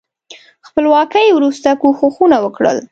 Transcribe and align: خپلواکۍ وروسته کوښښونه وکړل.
خپلواکۍ 0.67 1.27
وروسته 1.33 1.69
کوښښونه 1.81 2.37
وکړل. 2.41 2.77